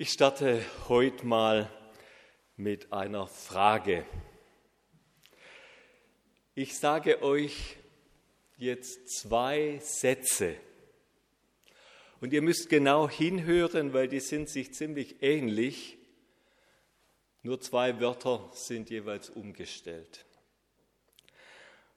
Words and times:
Ich 0.00 0.12
starte 0.12 0.64
heute 0.88 1.26
mal 1.26 1.68
mit 2.56 2.92
einer 2.92 3.26
Frage. 3.26 4.06
Ich 6.54 6.78
sage 6.78 7.20
euch 7.20 7.74
jetzt 8.58 9.08
zwei 9.18 9.80
Sätze. 9.82 10.54
Und 12.20 12.32
ihr 12.32 12.42
müsst 12.42 12.68
genau 12.68 13.08
hinhören, 13.08 13.92
weil 13.92 14.06
die 14.06 14.20
sind 14.20 14.48
sich 14.48 14.72
ziemlich 14.72 15.20
ähnlich. 15.20 15.98
Nur 17.42 17.60
zwei 17.60 17.98
Wörter 17.98 18.48
sind 18.54 18.90
jeweils 18.90 19.30
umgestellt. 19.30 20.26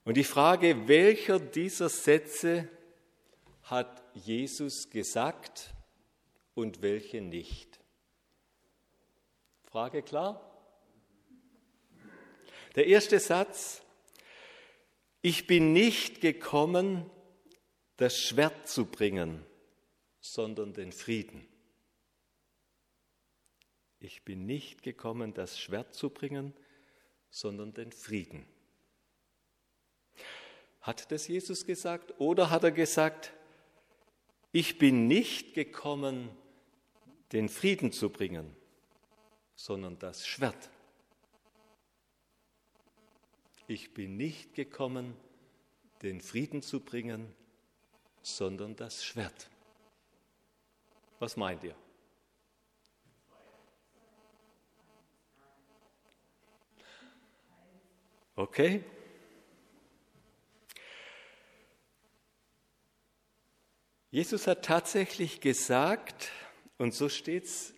Und 0.06 0.18
die 0.18 0.24
Frage, 0.24 0.88
welcher 0.88 1.40
dieser 1.40 1.90
Sätze 1.90 2.68
hat 3.62 4.02
Jesus 4.16 4.90
gesagt 4.90 5.76
und 6.56 6.82
welche 6.82 7.22
nicht? 7.22 7.81
Frage 9.72 10.02
klar? 10.04 10.42
Der 12.76 12.88
erste 12.88 13.22
Satz, 13.22 13.82
ich 15.22 15.48
bin 15.48 15.72
nicht 15.72 16.20
gekommen, 16.20 17.10
das 17.96 18.20
Schwert 18.20 18.68
zu 18.68 18.86
bringen, 18.86 19.46
sondern 20.20 20.74
den 20.74 20.92
Frieden. 20.92 21.48
Ich 24.02 24.26
bin 24.26 24.46
nicht 24.46 24.84
gekommen, 24.84 25.34
das 25.34 25.58
Schwert 25.58 25.96
zu 25.96 26.10
bringen, 26.10 26.54
sondern 27.30 27.74
den 27.74 27.94
Frieden. 27.94 28.46
Hat 30.82 31.14
das 31.14 31.30
Jesus 31.30 31.66
gesagt 31.66 32.20
oder 32.20 32.50
hat 32.50 32.66
er 32.66 32.72
gesagt, 32.72 33.32
ich 34.52 34.78
bin 34.78 35.08
nicht 35.08 35.54
gekommen, 35.54 36.30
den 37.32 37.48
Frieden 37.48 37.94
zu 37.94 38.10
bringen, 38.10 38.54
sondern 39.64 40.00
das 40.00 40.26
Schwert. 40.26 40.72
Ich 43.68 43.94
bin 43.94 44.18
nicht 44.18 44.56
gekommen, 44.56 45.16
den 46.02 46.20
Frieden 46.20 46.64
zu 46.64 46.80
bringen, 46.80 47.32
sondern 48.24 48.76
das 48.76 49.06
Schwert. 49.06 49.50
Was 51.20 51.38
meint 51.38 51.64
ihr? 51.64 51.76
Okay? 58.36 58.84
Jesus 64.10 64.48
hat 64.48 64.66
tatsächlich 64.66 65.40
gesagt, 65.40 66.32
und 66.80 66.96
so 66.96 67.08
steht 67.08 67.44
es 67.44 67.76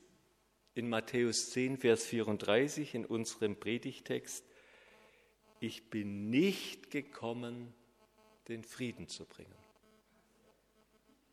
in 0.76 0.90
Matthäus 0.90 1.52
10, 1.52 1.78
Vers 1.78 2.06
34 2.06 2.96
in 2.96 3.06
unserem 3.06 3.56
Predigtext, 3.60 4.44
ich 5.60 5.90
bin 5.90 6.30
nicht 6.30 6.92
gekommen, 6.92 7.74
den 8.48 8.64
Frieden 8.64 9.08
zu 9.08 9.26
bringen, 9.26 9.56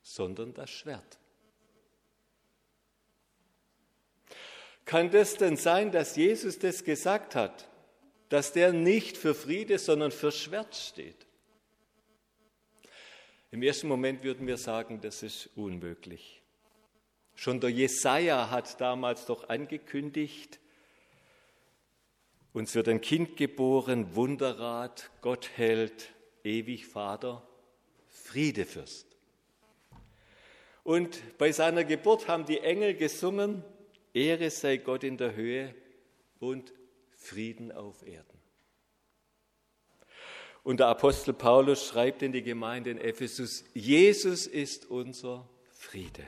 sondern 0.02 0.54
das 0.54 0.70
Schwert. 0.70 1.18
Kann 4.84 5.10
das 5.10 5.34
denn 5.34 5.56
sein, 5.56 5.90
dass 5.90 6.16
Jesus 6.16 6.58
das 6.58 6.84
gesagt 6.84 7.34
hat, 7.34 7.68
dass 8.28 8.52
der 8.52 8.72
nicht 8.72 9.16
für 9.16 9.34
Friede, 9.34 9.78
sondern 9.78 10.12
für 10.12 10.32
Schwert 10.32 10.74
steht? 10.76 11.26
Im 13.50 13.62
ersten 13.62 13.88
Moment 13.88 14.22
würden 14.22 14.46
wir 14.46 14.56
sagen, 14.56 15.00
das 15.00 15.22
ist 15.22 15.50
unmöglich. 15.56 16.39
Schon 17.40 17.58
der 17.58 17.70
Jesaja 17.70 18.50
hat 18.50 18.82
damals 18.82 19.24
doch 19.24 19.48
angekündigt, 19.48 20.60
uns 22.52 22.74
wird 22.74 22.86
ein 22.86 23.00
Kind 23.00 23.38
geboren, 23.38 24.14
Wunderrat, 24.14 25.10
Gott 25.22 25.48
hält, 25.56 26.10
ewig 26.44 26.86
Vater, 26.86 27.42
Friedefürst. 28.08 29.06
Und 30.84 31.38
bei 31.38 31.50
seiner 31.50 31.84
Geburt 31.84 32.28
haben 32.28 32.44
die 32.44 32.58
Engel 32.58 32.92
gesungen, 32.92 33.64
Ehre 34.12 34.50
sei 34.50 34.76
Gott 34.76 35.02
in 35.02 35.16
der 35.16 35.34
Höhe 35.34 35.74
und 36.40 36.74
Frieden 37.16 37.72
auf 37.72 38.06
Erden. 38.06 38.38
Und 40.62 40.80
der 40.80 40.88
Apostel 40.88 41.32
Paulus 41.32 41.86
schreibt 41.86 42.20
in 42.20 42.32
die 42.32 42.42
Gemeinde 42.42 42.90
in 42.90 42.98
Ephesus, 42.98 43.64
Jesus 43.72 44.46
ist 44.46 44.90
unser 44.90 45.48
Friede. 45.70 46.26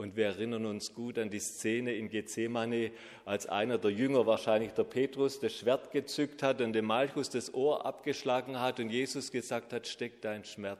Und 0.00 0.16
wir 0.16 0.28
erinnern 0.28 0.64
uns 0.64 0.94
gut 0.94 1.18
an 1.18 1.28
die 1.28 1.40
Szene 1.40 1.92
in 1.92 2.08
Gethsemane, 2.08 2.90
als 3.26 3.46
einer 3.46 3.76
der 3.76 3.90
Jünger, 3.90 4.24
wahrscheinlich 4.24 4.72
der 4.72 4.84
Petrus, 4.84 5.40
das 5.40 5.54
Schwert 5.54 5.90
gezückt 5.90 6.42
hat 6.42 6.62
und 6.62 6.72
dem 6.72 6.86
Malchus 6.86 7.28
das 7.28 7.52
Ohr 7.52 7.84
abgeschlagen 7.84 8.58
hat 8.58 8.80
und 8.80 8.88
Jesus 8.88 9.30
gesagt 9.30 9.74
hat, 9.74 9.86
steck 9.86 10.22
dein 10.22 10.42
Schwert 10.46 10.78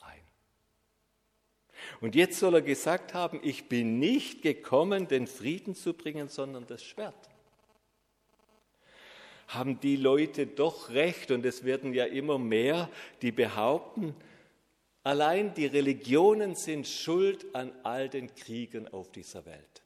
ein. 0.00 0.22
Und 2.00 2.14
jetzt 2.14 2.38
soll 2.38 2.54
er 2.54 2.62
gesagt 2.62 3.12
haben, 3.12 3.40
ich 3.42 3.68
bin 3.68 3.98
nicht 3.98 4.40
gekommen, 4.40 5.06
den 5.06 5.26
Frieden 5.26 5.74
zu 5.74 5.92
bringen, 5.92 6.30
sondern 6.30 6.66
das 6.66 6.82
Schwert. 6.82 7.28
Haben 9.48 9.80
die 9.80 9.96
Leute 9.96 10.46
doch 10.46 10.88
recht 10.88 11.30
und 11.30 11.44
es 11.44 11.62
werden 11.62 11.92
ja 11.92 12.06
immer 12.06 12.38
mehr, 12.38 12.88
die 13.20 13.32
behaupten, 13.32 14.14
Allein 15.04 15.54
die 15.54 15.66
Religionen 15.66 16.54
sind 16.54 16.86
schuld 16.86 17.54
an 17.54 17.72
all 17.82 18.08
den 18.08 18.34
Kriegen 18.34 18.88
auf 18.88 19.10
dieser 19.10 19.46
Welt. 19.46 19.82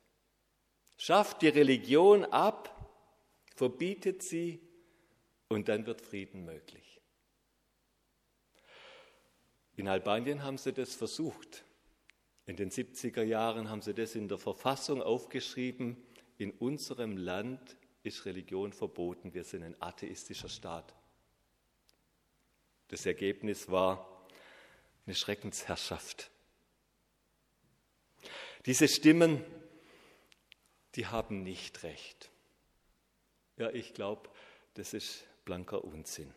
Schafft 0.96 1.42
die 1.42 1.48
Religion 1.48 2.24
ab, 2.24 2.90
verbietet 3.54 4.22
sie 4.22 4.60
und 5.48 5.68
dann 5.68 5.86
wird 5.86 6.00
Frieden 6.00 6.44
möglich. 6.44 7.00
In 9.76 9.88
Albanien 9.88 10.42
haben 10.42 10.58
sie 10.58 10.72
das 10.72 10.94
versucht. 10.94 11.64
In 12.46 12.56
den 12.56 12.70
70er 12.70 13.22
Jahren 13.22 13.70
haben 13.70 13.82
sie 13.82 13.94
das 13.94 14.14
in 14.14 14.28
der 14.28 14.38
Verfassung 14.38 15.02
aufgeschrieben. 15.02 15.96
In 16.38 16.50
unserem 16.52 17.16
Land 17.16 17.76
ist 18.02 18.24
Religion 18.26 18.72
verboten. 18.72 19.32
Wir 19.32 19.44
sind 19.44 19.62
ein 19.62 19.80
atheistischer 19.80 20.48
Staat. 20.48 20.94
Das 22.88 23.06
Ergebnis 23.06 23.70
war 23.70 24.11
eine 25.06 25.14
Schreckensherrschaft. 25.14 26.30
Diese 28.66 28.88
Stimmen, 28.88 29.44
die 30.94 31.06
haben 31.06 31.42
nicht 31.42 31.82
recht. 31.82 32.30
Ja, 33.56 33.70
ich 33.70 33.94
glaube, 33.94 34.30
das 34.74 34.94
ist 34.94 35.26
blanker 35.44 35.84
Unsinn. 35.84 36.32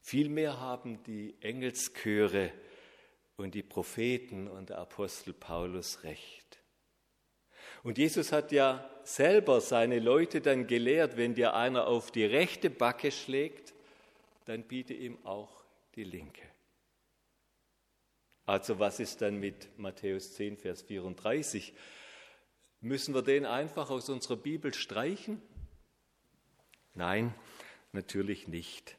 Vielmehr 0.00 0.58
haben 0.58 1.02
die 1.04 1.36
Engelschöre 1.40 2.52
und 3.36 3.54
die 3.54 3.62
Propheten 3.62 4.48
und 4.48 4.70
der 4.70 4.78
Apostel 4.78 5.32
Paulus 5.32 6.02
recht. 6.02 6.58
Und 7.82 7.96
Jesus 7.96 8.32
hat 8.32 8.52
ja 8.52 8.90
selber 9.04 9.60
seine 9.60 9.98
Leute 9.98 10.40
dann 10.40 10.66
gelehrt, 10.66 11.16
wenn 11.16 11.34
dir 11.34 11.54
einer 11.54 11.86
auf 11.86 12.10
die 12.10 12.24
rechte 12.24 12.68
Backe 12.68 13.10
schlägt, 13.10 13.72
dann 14.44 14.64
biete 14.64 14.92
ihm 14.92 15.24
auch 15.24 15.64
die 15.94 16.04
linke. 16.04 16.49
Also 18.50 18.80
was 18.80 18.98
ist 18.98 19.22
dann 19.22 19.36
mit 19.36 19.78
Matthäus 19.78 20.34
10, 20.34 20.56
Vers 20.56 20.82
34? 20.82 21.72
Müssen 22.80 23.14
wir 23.14 23.22
den 23.22 23.46
einfach 23.46 23.90
aus 23.90 24.08
unserer 24.08 24.36
Bibel 24.36 24.74
streichen? 24.74 25.40
Nein, 26.92 27.32
natürlich 27.92 28.48
nicht. 28.48 28.96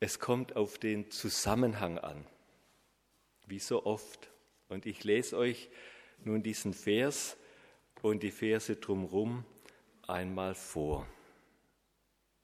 Es 0.00 0.18
kommt 0.18 0.56
auf 0.56 0.76
den 0.76 1.08
Zusammenhang 1.12 2.00
an, 2.00 2.26
wie 3.46 3.60
so 3.60 3.86
oft. 3.86 4.28
Und 4.68 4.86
ich 4.86 5.04
lese 5.04 5.38
euch 5.38 5.70
nun 6.24 6.42
diesen 6.42 6.74
Vers 6.74 7.36
und 8.02 8.24
die 8.24 8.32
Verse 8.32 8.74
drumherum 8.74 9.44
einmal 10.08 10.56
vor. 10.56 11.06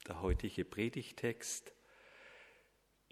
Der 0.06 0.22
heutige 0.22 0.64
Predigtext 0.64 1.72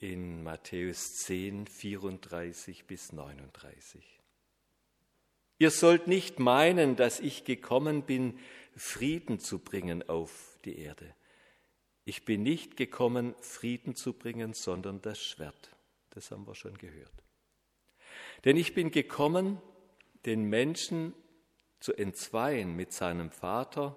in 0.02 0.43
Matthäus 0.43 1.14
10, 1.19 1.69
34 1.69 2.87
bis 2.87 3.12
39. 3.12 4.04
Ihr 5.58 5.70
sollt 5.70 6.08
nicht 6.08 6.40
meinen, 6.40 6.96
dass 6.96 7.20
ich 7.20 7.44
gekommen 7.44 8.02
bin, 8.02 8.37
Frieden 8.75 9.38
zu 9.38 9.60
bringen 9.60 10.08
auf 10.08 10.58
die 10.64 10.76
Erde. 10.76 11.14
Ich 12.04 12.25
bin 12.25 12.43
nicht 12.43 12.76
gekommen, 12.76 13.37
Frieden 13.38 13.94
zu 13.94 14.12
bringen, 14.12 14.54
sondern 14.54 15.00
das 15.02 15.22
Schwert. 15.22 15.70
Das 16.10 16.32
haben 16.32 16.48
wir 16.48 16.56
schon 16.56 16.76
gehört. 16.78 17.22
Denn 18.44 18.56
ich 18.56 18.75
bin 18.75 18.90
gekommen, 18.90 19.62
den 20.26 20.43
Menschen 20.43 21.14
zu 21.78 21.93
entzweien 21.93 22.75
mit 22.75 22.93
seinem 22.93 23.31
Vater 23.31 23.96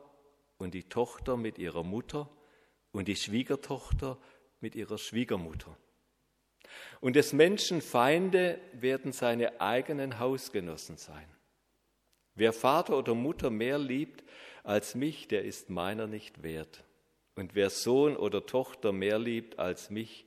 und 0.60 0.76
die 0.76 0.88
Tochter 0.88 1.36
mit 1.36 1.58
ihrer 1.58 1.84
Mutter 1.84 2.30
und 2.92 3.08
die 3.08 3.16
Schwiegertochter 3.16 4.20
mit 4.60 4.76
ihrer 4.76 5.00
Schwiegermutter 5.00 5.76
und 7.02 7.16
des 7.16 7.34
Menschen 7.34 7.82
Feinde 7.82 8.60
werden 8.74 9.12
seine 9.12 9.62
eigenen 9.62 10.20
Hausgenossen 10.20 10.98
sein. 10.98 11.28
Wer 12.36 12.52
Vater 12.52 12.98
oder 12.98 13.16
Mutter 13.16 13.50
mehr 13.50 13.78
liebt 13.78 14.24
als 14.64 14.96
mich, 14.96 15.28
der 15.28 15.46
ist 15.46 15.70
meiner 15.70 16.08
nicht 16.08 16.44
wert. 16.44 16.84
Und 17.36 17.56
wer 17.56 17.70
Sohn 17.70 18.16
oder 18.18 18.46
Tochter 18.46 18.92
mehr 18.92 19.20
liebt 19.20 19.60
als 19.60 19.90
mich, 19.90 20.26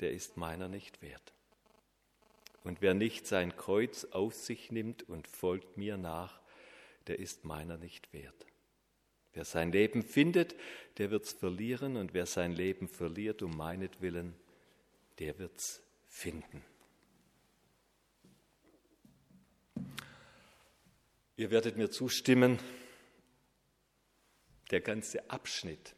der 0.00 0.12
ist 0.12 0.36
meiner 0.36 0.68
nicht 0.68 1.02
wert. 1.02 1.32
Und 2.64 2.82
wer 2.82 2.94
nicht 2.94 3.26
sein 3.26 3.56
Kreuz 3.56 4.04
auf 4.06 4.34
sich 4.34 4.70
nimmt 4.70 5.08
und 5.08 5.26
folgt 5.26 5.76
mir 5.76 5.96
nach, 5.96 6.40
der 7.06 7.18
ist 7.18 7.44
meiner 7.44 7.78
nicht 7.78 8.12
wert. 8.12 8.46
Wer 9.32 9.44
sein 9.44 9.72
Leben 9.72 10.02
findet, 10.02 10.54
der 10.98 11.10
wird's 11.10 11.32
verlieren, 11.32 11.96
und 11.96 12.12
wer 12.12 12.26
sein 12.26 12.52
Leben 12.52 12.88
verliert 12.88 13.42
um 13.42 13.56
meinetwillen, 13.56 14.34
der 15.18 15.38
wird's 15.38 15.82
finden. 16.06 16.64
Ihr 21.36 21.50
werdet 21.50 21.76
mir 21.76 21.90
zustimmen, 21.90 22.58
der 24.70 24.80
ganze 24.80 25.30
Abschnitt, 25.30 25.94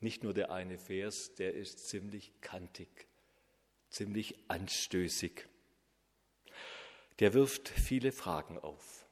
nicht 0.00 0.22
nur 0.22 0.34
der 0.34 0.50
eine 0.50 0.78
Vers, 0.78 1.34
der 1.34 1.54
ist 1.54 1.88
ziemlich 1.88 2.32
kantig, 2.40 3.06
ziemlich 3.90 4.36
anstößig. 4.48 5.46
Der 7.18 7.34
wirft 7.34 7.68
viele 7.68 8.12
Fragen 8.12 8.58
auf. 8.58 9.06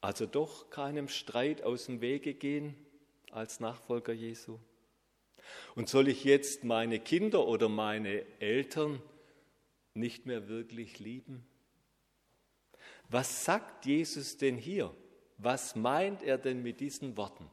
Also 0.00 0.26
doch 0.26 0.70
keinem 0.70 1.08
Streit 1.08 1.62
aus 1.62 1.86
dem 1.86 2.00
Wege 2.00 2.34
gehen 2.34 2.76
als 3.30 3.60
Nachfolger 3.60 4.12
Jesu? 4.12 4.58
Und 5.74 5.88
soll 5.88 6.08
ich 6.08 6.24
jetzt 6.24 6.64
meine 6.64 7.00
Kinder 7.00 7.46
oder 7.46 7.68
meine 7.68 8.24
Eltern 8.40 9.02
nicht 9.94 10.26
mehr 10.26 10.48
wirklich 10.48 10.98
lieben? 10.98 11.46
Was 13.08 13.44
sagt 13.44 13.86
Jesus 13.86 14.36
denn 14.36 14.56
hier? 14.56 14.94
Was 15.38 15.76
meint 15.76 16.22
er 16.22 16.38
denn 16.38 16.62
mit 16.62 16.80
diesen 16.80 17.16
Worten? 17.16 17.50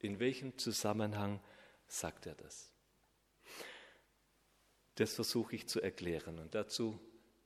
In 0.00 0.20
welchem 0.20 0.56
Zusammenhang 0.58 1.40
sagt 1.86 2.26
er 2.26 2.34
das? 2.34 2.70
Das 4.94 5.14
versuche 5.14 5.56
ich 5.56 5.66
zu 5.66 5.80
erklären 5.80 6.38
und 6.38 6.54
dazu 6.54 6.98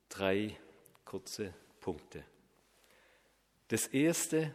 drei 0.07 0.55
kurze 1.03 1.53
Punkte. 1.79 2.23
Das 3.67 3.87
erste, 3.87 4.53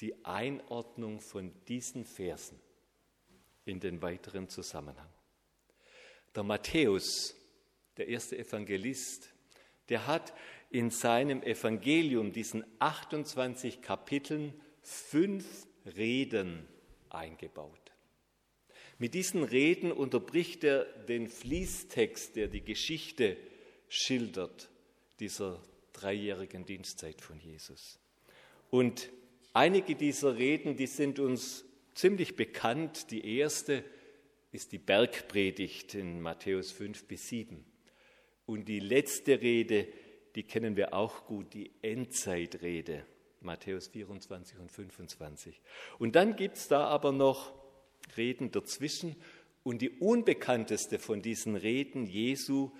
die 0.00 0.24
Einordnung 0.24 1.20
von 1.20 1.52
diesen 1.66 2.04
Versen 2.04 2.60
in 3.66 3.80
den 3.80 4.00
weiteren 4.00 4.48
Zusammenhang. 4.48 5.10
Der 6.34 6.42
Matthäus, 6.42 7.34
der 7.96 8.08
erste 8.08 8.38
Evangelist, 8.38 9.30
der 9.88 10.06
hat 10.06 10.32
in 10.70 10.90
seinem 10.90 11.42
Evangelium, 11.42 12.32
diesen 12.32 12.64
28 12.78 13.82
Kapiteln, 13.82 14.58
fünf 14.82 15.66
Reden 15.84 16.66
eingebaut. 17.10 17.92
Mit 18.98 19.14
diesen 19.14 19.44
Reden 19.44 19.92
unterbricht 19.92 20.64
er 20.64 20.84
den 20.84 21.28
Fließtext, 21.28 22.36
der 22.36 22.48
die 22.48 22.62
Geschichte 22.62 23.36
schildert, 23.88 24.70
dieser 25.20 25.62
dreijährigen 25.92 26.64
Dienstzeit 26.64 27.20
von 27.20 27.38
Jesus. 27.38 27.98
Und 28.70 29.10
einige 29.52 29.94
dieser 29.94 30.36
Reden, 30.36 30.76
die 30.76 30.86
sind 30.86 31.18
uns 31.18 31.65
ziemlich 31.96 32.36
bekannt. 32.36 33.10
Die 33.10 33.38
erste 33.38 33.84
ist 34.52 34.70
die 34.72 34.78
Bergpredigt 34.78 35.94
in 35.94 36.20
Matthäus 36.20 36.70
5 36.70 37.04
bis 37.06 37.28
7. 37.28 37.64
Und 38.46 38.68
die 38.68 38.78
letzte 38.78 39.40
Rede 39.40 39.88
die 40.36 40.42
kennen 40.42 40.76
wir 40.76 40.92
auch 40.92 41.24
gut, 41.24 41.54
die 41.54 41.72
Endzeitrede, 41.80 43.06
Matthäus 43.40 43.88
24 43.88 44.58
und 44.58 44.70
25. 44.70 45.60
Und 45.98 46.14
dann 46.14 46.36
gibt 46.36 46.58
es 46.58 46.68
da 46.68 46.86
aber 46.86 47.10
noch 47.10 47.54
Reden 48.18 48.50
dazwischen 48.50 49.16
und 49.62 49.80
die 49.80 49.90
unbekannteste 49.90 50.98
von 50.98 51.22
diesen 51.22 51.56
Reden 51.56 52.06
Jesu, 52.06 52.70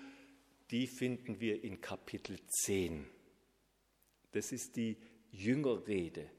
die 0.69 0.85
finden 0.85 1.39
wir 1.39 1.63
in 1.63 1.81
Kapitel 1.81 2.37
10. 2.47 3.07
Das 4.33 4.51
ist 4.51 4.75
die 4.75 4.97
Jüngerrede 5.31 6.29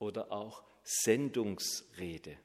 oder 0.00 0.32
auch 0.32 0.64
Sendungsrede. 0.82 2.36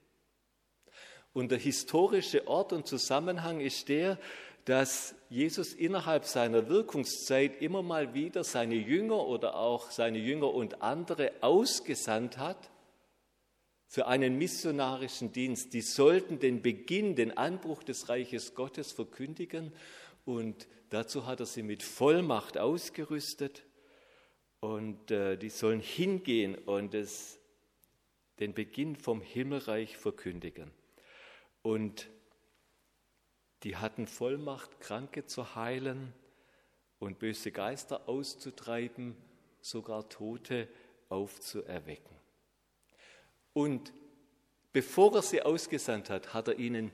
Und 1.34 1.50
der 1.50 1.58
historische 1.58 2.48
Ort 2.48 2.72
und 2.72 2.86
Zusammenhang 2.86 3.60
ist 3.60 3.90
der, 3.90 4.20
dass 4.66 5.16
Jesus 5.30 5.74
innerhalb 5.74 6.26
seiner 6.26 6.70
Wirkungszeit 6.70 7.62
immer 7.62 7.82
mal 7.82 8.14
wieder 8.14 8.44
seine 8.44 8.76
Jünger 8.76 9.26
oder 9.26 9.56
auch 9.56 9.92
seine 9.92 10.18
Jünger 10.18 10.54
und 10.54 10.82
andere 10.82 11.32
ausgesandt 11.42 12.38
hat 12.38 12.70
für 13.88 14.08
einen 14.08 14.38
missionarischen 14.38 15.32
Dienst. 15.32 15.74
Die 15.74 15.82
sollten 15.82 16.40
den 16.40 16.62
Beginn, 16.62 17.16
den 17.16 17.38
Anbruch 17.38 17.84
des 17.84 18.10
Reiches 18.10 18.56
Gottes 18.56 18.92
verkündigen 18.92 19.72
und 20.26 20.68
dazu 20.90 21.28
hat 21.28 21.40
er 21.40 21.46
sie 21.46 21.64
mit 21.64 21.84
Vollmacht 21.84 22.58
ausgerüstet 22.58 23.64
und 24.62 25.12
äh, 25.12 25.38
die 25.38 25.50
sollen 25.50 25.80
hingehen 25.80 26.56
und 26.56 26.96
es, 26.96 27.40
den 28.40 28.54
Beginn 28.54 28.96
vom 28.96 29.22
Himmelreich 29.22 29.98
verkündigen. 29.98 30.72
Und 31.62 32.10
die 33.64 33.78
hatten 33.78 34.08
Vollmacht, 34.08 34.80
Kranke 34.80 35.26
zu 35.26 35.56
heilen 35.56 36.14
und 37.00 37.20
böse 37.20 37.52
Geister 37.52 38.08
auszutreiben, 38.08 39.16
sogar 39.62 40.08
Tote 40.10 40.68
aufzuerwecken. 41.10 42.16
Und 43.54 43.94
bevor 44.74 45.16
er 45.16 45.22
sie 45.22 45.42
ausgesandt 45.42 46.10
hat, 46.10 46.34
hat 46.34 46.50
er 46.50 46.60
ihnen 46.60 46.92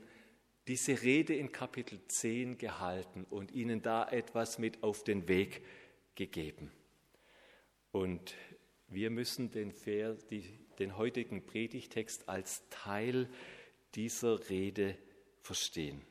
diese 0.68 1.02
Rede 1.02 1.34
in 1.34 1.50
Kapitel 1.50 2.00
10 2.06 2.56
gehalten 2.56 3.26
und 3.28 3.50
ihnen 3.50 3.82
da 3.82 4.08
etwas 4.08 4.58
mit 4.58 4.82
auf 4.82 5.02
den 5.02 5.26
Weg 5.28 5.62
gegeben. 6.14 6.70
Und 7.90 8.34
wir 8.88 9.10
müssen 9.10 9.50
den, 9.50 9.72
Vers, 9.72 10.24
die, 10.26 10.44
den 10.78 10.96
heutigen 10.96 11.44
Predigtext 11.44 12.28
als 12.28 12.62
Teil 12.70 13.28
dieser 13.94 14.48
Rede 14.48 14.96
verstehen 15.40 16.02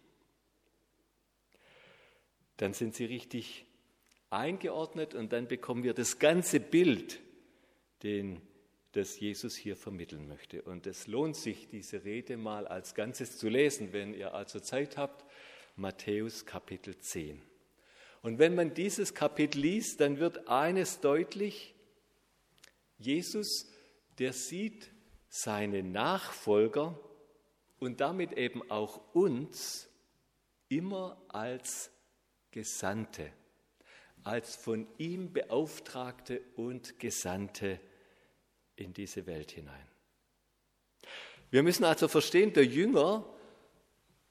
dann 2.61 2.73
sind 2.73 2.93
sie 2.93 3.05
richtig 3.05 3.65
eingeordnet 4.29 5.15
und 5.15 5.33
dann 5.33 5.47
bekommen 5.47 5.83
wir 5.83 5.95
das 5.95 6.19
ganze 6.19 6.59
Bild, 6.59 7.19
den, 8.03 8.39
das 8.91 9.19
Jesus 9.19 9.55
hier 9.55 9.75
vermitteln 9.75 10.27
möchte. 10.27 10.61
Und 10.61 10.85
es 10.85 11.07
lohnt 11.07 11.35
sich, 11.35 11.69
diese 11.69 12.03
Rede 12.03 12.37
mal 12.37 12.67
als 12.67 12.93
Ganzes 12.93 13.39
zu 13.39 13.49
lesen, 13.49 13.93
wenn 13.93 14.13
ihr 14.13 14.35
also 14.35 14.59
Zeit 14.59 14.95
habt. 14.95 15.25
Matthäus 15.75 16.45
Kapitel 16.45 16.95
10. 16.95 17.41
Und 18.21 18.37
wenn 18.37 18.53
man 18.53 18.75
dieses 18.75 19.15
Kapitel 19.15 19.59
liest, 19.59 19.99
dann 19.99 20.19
wird 20.19 20.47
eines 20.47 20.99
deutlich, 20.99 21.73
Jesus, 22.99 23.71
der 24.19 24.33
sieht 24.33 24.91
seine 25.29 25.83
Nachfolger 25.83 26.99
und 27.79 28.01
damit 28.01 28.33
eben 28.33 28.69
auch 28.69 29.13
uns 29.13 29.89
immer 30.69 31.21
als 31.29 31.91
Gesandte, 32.51 33.31
als 34.23 34.55
von 34.55 34.87
ihm 34.97 35.33
Beauftragte 35.33 36.41
und 36.55 36.99
Gesandte 36.99 37.79
in 38.75 38.93
diese 38.93 39.25
Welt 39.25 39.51
hinein. 39.51 39.87
Wir 41.49 41.63
müssen 41.63 41.83
also 41.83 42.07
verstehen, 42.07 42.53
der 42.53 42.65
Jünger, 42.65 43.25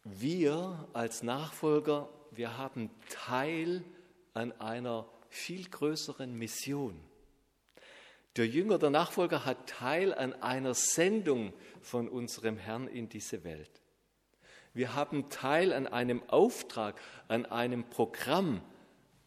wir 0.05 0.89
als 0.93 1.23
Nachfolger, 1.23 2.09
wir 2.31 2.57
haben 2.57 2.91
Teil 3.09 3.85
an 4.33 4.53
einer 4.53 5.09
viel 5.29 5.69
größeren 5.69 6.33
Mission. 6.33 6.99
Der 8.37 8.47
Jünger, 8.47 8.79
der 8.79 8.91
Nachfolger 8.91 9.45
hat 9.45 9.69
Teil 9.69 10.15
an 10.15 10.33
einer 10.35 10.75
Sendung 10.75 11.53
von 11.81 12.09
unserem 12.09 12.57
Herrn 12.57 12.87
in 12.87 13.09
diese 13.09 13.43
Welt. 13.43 13.83
Wir 14.73 14.95
haben 14.95 15.31
Teil 15.31 15.73
an 15.73 15.89
einem 15.89 16.23
Auftrag, 16.29 17.01
an 17.27 17.45
einem 17.47 17.91
Programm, 17.91 18.63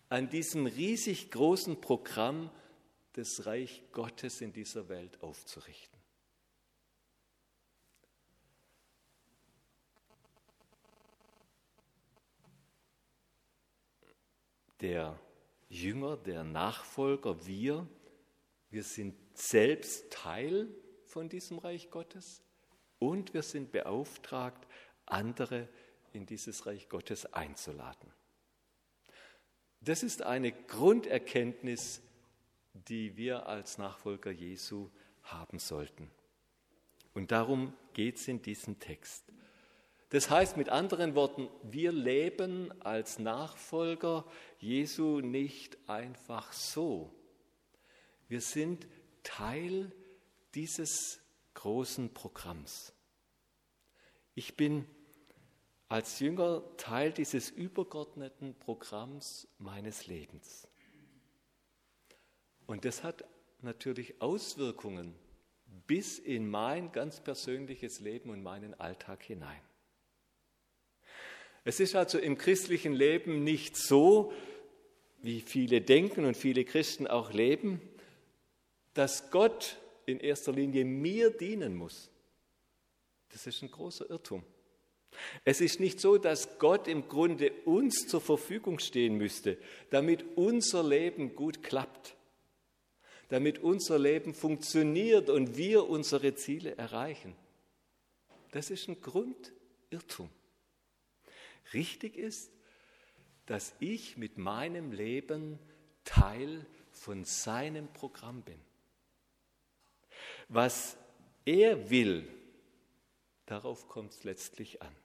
an 0.07 0.29
diesem 0.29 0.65
riesig 0.65 1.31
großen 1.31 1.81
Programm, 1.81 2.49
das 3.13 3.45
Reich 3.45 3.83
Gottes 3.91 4.39
in 4.41 4.53
dieser 4.53 4.87
Welt 4.87 5.21
aufzurichten. 5.21 5.99
Der 14.79 15.19
Jünger, 15.69 16.17
der 16.17 16.43
Nachfolger, 16.43 17.45
wir, 17.45 17.87
wir 18.73 18.83
sind 18.83 19.15
selbst 19.35 20.11
Teil 20.11 20.67
von 21.05 21.29
diesem 21.29 21.59
Reich 21.59 21.91
Gottes 21.91 22.41
und 22.97 23.35
wir 23.35 23.43
sind 23.43 23.71
beauftragt, 23.71 24.67
andere 25.05 25.69
in 26.11 26.25
dieses 26.25 26.65
Reich 26.65 26.89
Gottes 26.89 27.31
einzuladen. 27.33 28.11
Das 29.79 30.01
ist 30.01 30.23
eine 30.23 30.51
Grunderkenntnis, 30.51 32.01
die 32.73 33.15
wir 33.15 33.45
als 33.45 33.77
Nachfolger 33.77 34.31
Jesu 34.31 34.89
haben 35.21 35.59
sollten. 35.59 36.09
Und 37.13 37.31
darum 37.31 37.73
geht 37.93 38.15
es 38.15 38.27
in 38.27 38.41
diesem 38.41 38.79
Text. 38.79 39.23
Das 40.09 40.31
heißt 40.31 40.57
mit 40.57 40.69
anderen 40.69 41.13
Worten, 41.13 41.47
wir 41.61 41.91
leben 41.91 42.71
als 42.81 43.19
Nachfolger 43.19 44.25
Jesu 44.57 45.19
nicht 45.19 45.77
einfach 45.87 46.51
so. 46.53 47.13
Wir 48.33 48.41
sind 48.41 48.87
Teil 49.21 49.91
dieses 50.55 51.19
großen 51.53 52.15
Programms. 52.15 52.91
Ich 54.33 54.57
bin 54.57 54.85
als 55.87 56.19
Jünger 56.19 56.63
Teil 56.77 57.11
dieses 57.11 57.51
übergeordneten 57.51 58.55
Programms 58.55 59.47
meines 59.59 60.07
Lebens. 60.07 60.67
Und 62.65 62.85
das 62.85 63.03
hat 63.03 63.23
natürlich 63.61 64.19
Auswirkungen 64.19 65.13
bis 65.85 66.17
in 66.17 66.49
mein 66.49 66.91
ganz 66.91 67.19
persönliches 67.19 67.99
Leben 67.99 68.31
und 68.31 68.41
meinen 68.41 68.73
Alltag 68.79 69.21
hinein. 69.21 69.61
Es 71.65 71.79
ist 71.79 71.93
also 71.95 72.17
im 72.17 72.39
christlichen 72.39 72.93
Leben 72.93 73.43
nicht 73.43 73.77
so, 73.77 74.33
wie 75.21 75.39
viele 75.39 75.81
denken 75.81 76.25
und 76.25 76.35
viele 76.35 76.65
Christen 76.65 77.05
auch 77.05 77.31
leben, 77.31 77.79
dass 78.93 79.31
Gott 79.31 79.77
in 80.05 80.19
erster 80.19 80.51
Linie 80.51 80.85
mir 80.85 81.29
dienen 81.29 81.75
muss. 81.75 82.09
Das 83.29 83.47
ist 83.47 83.61
ein 83.61 83.71
großer 83.71 84.09
Irrtum. 84.09 84.43
Es 85.43 85.61
ist 85.61 85.79
nicht 85.79 85.99
so, 85.99 86.17
dass 86.17 86.57
Gott 86.59 86.87
im 86.87 87.07
Grunde 87.07 87.51
uns 87.65 88.07
zur 88.07 88.21
Verfügung 88.21 88.79
stehen 88.79 89.17
müsste, 89.17 89.57
damit 89.89 90.25
unser 90.35 90.83
Leben 90.83 91.35
gut 91.35 91.63
klappt, 91.63 92.15
damit 93.29 93.59
unser 93.59 93.99
Leben 93.99 94.33
funktioniert 94.33 95.29
und 95.29 95.57
wir 95.57 95.87
unsere 95.89 96.35
Ziele 96.35 96.77
erreichen. 96.77 97.35
Das 98.51 98.69
ist 98.69 98.87
ein 98.87 99.01
Grundirrtum. 99.01 100.29
Richtig 101.73 102.17
ist, 102.17 102.51
dass 103.45 103.73
ich 103.79 104.17
mit 104.17 104.37
meinem 104.37 104.91
Leben 104.91 105.59
Teil 106.05 106.65
von 106.91 107.25
seinem 107.25 107.87
Programm 107.87 108.41
bin. 108.41 108.59
Was 110.47 110.97
er 111.45 111.89
will, 111.89 112.27
darauf 113.45 113.87
kommt 113.87 114.13
es 114.13 114.23
letztlich 114.23 114.81
an. 114.81 114.95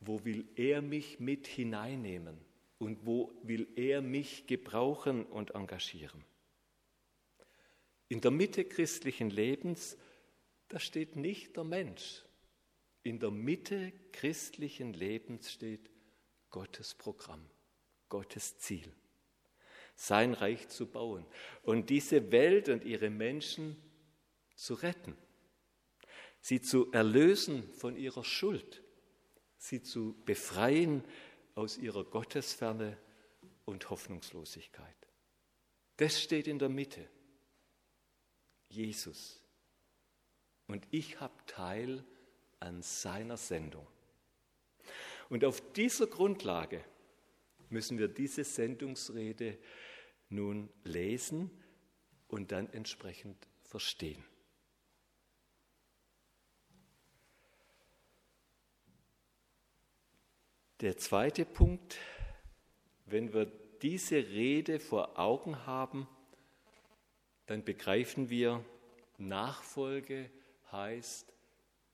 Wo 0.00 0.24
will 0.24 0.48
er 0.56 0.80
mich 0.80 1.18
mit 1.18 1.46
hineinnehmen 1.46 2.38
und 2.78 3.04
wo 3.04 3.32
will 3.42 3.68
er 3.76 4.00
mich 4.00 4.46
gebrauchen 4.46 5.24
und 5.26 5.54
engagieren? 5.54 6.24
In 8.08 8.20
der 8.20 8.30
Mitte 8.30 8.64
christlichen 8.64 9.30
Lebens, 9.30 9.98
da 10.68 10.78
steht 10.78 11.16
nicht 11.16 11.56
der 11.56 11.64
Mensch, 11.64 12.22
in 13.02 13.18
der 13.18 13.30
Mitte 13.30 13.92
christlichen 14.12 14.92
Lebens 14.92 15.52
steht 15.52 15.90
Gottes 16.50 16.94
Programm, 16.94 17.44
Gottes 18.08 18.58
Ziel, 18.58 18.92
sein 20.00 20.32
Reich 20.32 20.68
zu 20.68 20.86
bauen 20.86 21.26
und 21.64 21.90
diese 21.90 22.30
Welt 22.30 22.68
und 22.68 22.84
ihre 22.84 23.10
Menschen 23.10 23.76
zu 24.54 24.74
retten, 24.74 25.16
sie 26.40 26.62
zu 26.62 26.92
erlösen 26.92 27.68
von 27.74 27.96
ihrer 27.96 28.22
Schuld, 28.22 28.80
sie 29.56 29.82
zu 29.82 30.14
befreien 30.24 31.04
aus 31.56 31.78
ihrer 31.78 32.04
Gottesferne 32.04 32.96
und 33.64 33.90
Hoffnungslosigkeit. 33.90 34.94
Das 35.96 36.22
steht 36.22 36.46
in 36.46 36.60
der 36.60 36.68
Mitte. 36.68 37.04
Jesus. 38.68 39.42
Und 40.68 40.86
ich 40.92 41.18
habe 41.18 41.34
Teil 41.46 42.04
an 42.60 42.82
seiner 42.82 43.36
Sendung. 43.36 43.86
Und 45.28 45.44
auf 45.44 45.72
dieser 45.72 46.06
Grundlage 46.06 46.84
müssen 47.68 47.98
wir 47.98 48.06
diese 48.06 48.44
Sendungsrede 48.44 49.58
nun 50.28 50.68
lesen 50.84 51.50
und 52.28 52.52
dann 52.52 52.70
entsprechend 52.72 53.48
verstehen. 53.62 54.22
Der 60.80 60.96
zweite 60.96 61.44
Punkt, 61.44 61.98
wenn 63.06 63.32
wir 63.32 63.46
diese 63.82 64.16
Rede 64.16 64.78
vor 64.78 65.18
Augen 65.18 65.66
haben, 65.66 66.06
dann 67.46 67.64
begreifen 67.64 68.30
wir, 68.30 68.64
Nachfolge 69.16 70.30
heißt 70.70 71.32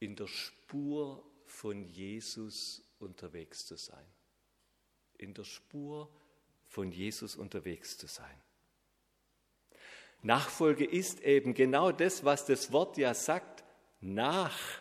in 0.01 0.17
der 0.17 0.27
Spur 0.27 1.25
von 1.47 1.85
Jesus 1.85 2.83
unterwegs 2.99 3.65
zu 3.65 3.77
sein. 3.77 4.07
In 5.17 5.33
der 5.33 5.45
Spur 5.45 6.11
von 6.75 6.91
Jesus 6.91 7.37
unterwegs 7.37 7.97
zu 7.97 8.09
sein. 8.09 8.43
Nachfolge 10.23 10.85
ist 10.85 11.21
eben 11.21 11.55
genau 11.55 11.93
das, 11.93 12.25
was 12.25 12.47
das 12.47 12.73
Wort 12.73 12.97
ja 12.99 13.15
sagt, 13.15 13.63
Nachfolger. 14.01 14.81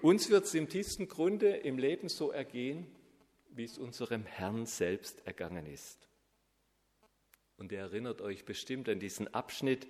Uns 0.00 0.30
wird 0.30 0.46
es 0.46 0.54
im 0.54 0.70
tiefsten 0.70 1.06
Grunde 1.08 1.48
im 1.48 1.76
Leben 1.76 2.08
so 2.08 2.30
ergehen, 2.30 2.86
wie 3.50 3.64
es 3.64 3.76
unserem 3.76 4.24
Herrn 4.24 4.64
selbst 4.64 5.26
ergangen 5.26 5.66
ist. 5.66 6.08
Und 7.58 7.72
ihr 7.72 7.80
erinnert 7.80 8.22
euch 8.22 8.46
bestimmt 8.46 8.88
an 8.88 9.00
diesen 9.00 9.34
Abschnitt, 9.34 9.86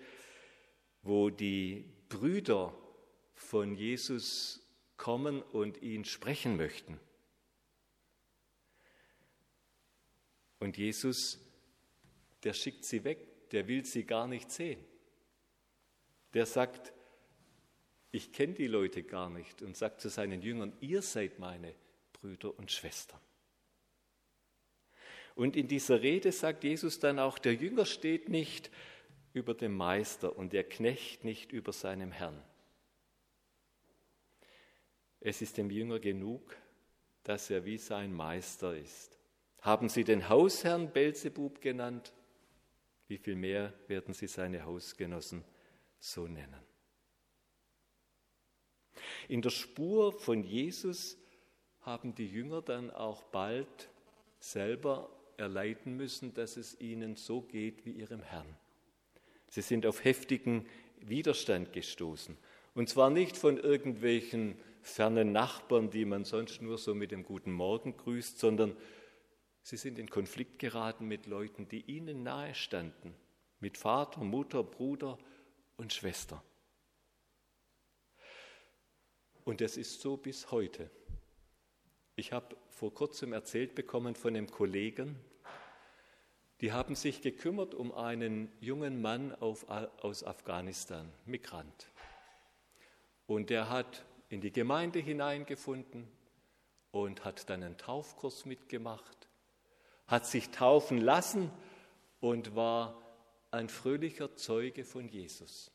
wo 1.03 1.31
die 1.31 1.85
Brüder 2.09 2.75
von 3.35 3.77
Jesus 3.77 4.67
kommen 4.97 5.41
und 5.41 5.83
ihn 5.83 6.05
sprechen 6.05 6.57
möchten. 6.57 6.99
Und 10.59 10.77
Jesus, 10.77 11.39
der 12.43 12.53
schickt 12.53 12.85
sie 12.85 13.05
weg, 13.05 13.51
der 13.51 13.67
will 13.69 13.85
sie 13.85 14.05
gar 14.05 14.27
nicht 14.27 14.51
sehen. 14.51 14.85
Der 16.35 16.47
sagt, 16.47 16.93
ich 18.11 18.33
kenne 18.33 18.55
die 18.55 18.67
Leute 18.67 19.03
gar 19.03 19.31
nicht 19.31 19.63
und 19.63 19.77
sagt 19.77 20.01
zu 20.01 20.09
seinen 20.09 20.43
Jüngern, 20.43 20.77
ihr 20.81 21.03
seid 21.03 21.39
meine 21.39 21.75
Brüder 22.13 22.59
und 22.59 22.71
Schwestern. 22.71 23.21
Und 25.35 25.57
in 25.57 25.69
dieser 25.69 26.03
Rede 26.03 26.33
sagt 26.33 26.65
Jesus 26.65 26.99
dann 26.99 27.19
auch, 27.19 27.39
der 27.39 27.55
Jünger 27.55 27.87
steht 27.87 28.29
nicht 28.29 28.71
über 29.33 29.55
dem 29.55 29.77
Meister 29.77 30.37
und 30.37 30.53
der 30.53 30.65
Knecht 30.65 31.25
nicht 31.25 31.53
über 31.53 31.73
seinem 31.73 32.11
Herrn. 32.11 32.43
Es 35.21 35.43
ist 35.43 35.57
dem 35.57 35.71
Jünger 35.71 36.01
genug, 36.01 36.57
dass 37.23 37.51
er 37.51 37.65
wie 37.65 37.79
sein 37.79 38.13
Meister 38.13 38.77
ist. 38.77 39.18
Haben 39.61 39.89
Sie 39.89 40.05
den 40.05 40.29
Hausherrn 40.29 40.93
Belzebub 40.93 41.61
genannt? 41.61 42.13
Wie 43.09 43.19
viel 43.19 43.37
mehr 43.37 43.73
werden 43.89 44.15
Sie 44.15 44.27
seine 44.27 44.65
Hausgenossen 44.65 45.45
so 45.99 46.29
nennen? 46.29 46.63
In 49.29 49.43
der 49.43 49.51
Spur 49.51 50.13
von 50.13 50.43
Jesus 50.43 51.19
haben 51.81 52.15
die 52.15 52.27
Jünger 52.27 52.63
dann 52.63 52.91
auch 52.91 53.23
bald 53.25 53.89
selber 54.41 55.11
erleiden 55.37 55.97
müssen, 55.97 56.35
dass 56.35 56.57
es 56.57 56.81
ihnen 56.81 57.17
so 57.17 57.41
geht 57.41 57.85
wie 57.85 57.93
ihrem 57.93 58.23
Herrn. 58.23 58.57
Sie 59.49 59.63
sind 59.63 59.87
auf 59.87 60.05
heftigen 60.05 60.67
Widerstand 61.01 61.73
gestoßen. 61.73 62.37
Und 62.75 62.89
zwar 62.89 63.11
nicht 63.11 63.37
von 63.37 63.57
irgendwelchen 63.57 64.57
fernen 64.83 65.33
Nachbarn, 65.33 65.91
die 65.91 66.05
man 66.05 66.25
sonst 66.25 66.63
nur 66.63 66.79
so 66.79 66.95
mit 66.95 67.11
dem 67.11 67.25
guten 67.25 67.53
Morgen 67.53 67.97
grüßt, 67.97 68.39
sondern 68.39 68.77
sie 69.69 69.77
sind 69.77 69.99
in 69.99 70.09
Konflikt 70.09 70.59
geraten 70.59 71.07
mit 71.07 71.27
Leuten, 71.27 71.69
die 71.69 71.83
ihnen 71.83 72.23
nahe 72.23 72.55
standen, 72.55 73.15
mit 73.61 73.77
Vater, 73.77 74.25
Mutter, 74.25 74.65
Bruder 74.65 75.19
und 75.77 75.93
Schwester. 75.93 76.43
Und 79.45 79.61
das 79.61 79.77
ist 79.77 80.01
so 80.01 80.17
bis 80.17 80.51
heute. 80.51 80.91
Ich 82.17 82.33
habe 82.33 82.57
vor 82.71 82.95
kurzem 82.95 83.35
erzählt 83.35 83.75
bekommen 83.75 84.15
von 84.15 84.35
einem 84.35 84.51
Kollegen, 84.51 85.17
die 86.63 86.73
haben 86.73 86.95
sich 86.95 87.21
gekümmert 87.21 87.75
um 87.75 87.93
einen 87.93 88.51
jungen 88.61 89.03
Mann 89.03 89.35
auf, 89.35 89.69
aus 89.69 90.25
Afghanistan, 90.25 91.13
Migrant. 91.27 91.89
Und 93.27 93.51
der 93.51 93.69
hat 93.69 94.07
in 94.31 94.41
die 94.41 94.51
Gemeinde 94.51 94.99
hineingefunden 94.99 96.09
und 96.91 97.27
hat 97.27 97.51
dann 97.51 97.63
einen 97.63 97.77
Taufkurs 97.77 98.47
mitgemacht, 98.47 99.28
hat 100.09 100.27
sich 100.27 100.49
taufen 100.51 100.99
lassen 100.99 101.53
und 102.21 102.57
war 102.57 103.01
ein 103.51 103.69
fröhlicher 103.69 104.35
Zeuge 104.35 104.85
von 104.85 105.07
Jesus. 105.07 105.71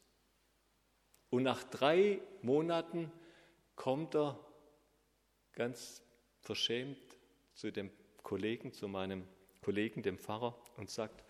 Und 1.30 1.44
nach 1.44 1.64
drei 1.64 2.20
Monaten 2.42 3.12
kommt 3.76 4.16
er 4.16 4.40
ganz 5.54 6.02
verschämt 6.40 7.18
zu 7.54 7.72
dem 7.72 7.92
Kollegen, 8.24 8.74
zu 8.74 8.88
meinem 8.88 9.28
Kollegen, 9.62 10.02
dem 10.02 10.18
Pfarrer, 10.18 10.60
und 10.78 10.90
sagt, 10.90 11.24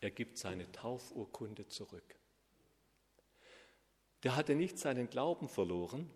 er 0.00 0.10
gibt 0.10 0.38
seine 0.38 0.70
Taufurkunde 0.72 1.68
zurück. 1.68 2.16
Der 4.22 4.36
hatte 4.36 4.54
nicht 4.54 4.78
seinen 4.78 5.10
Glauben 5.10 5.48
verloren, 5.48 6.10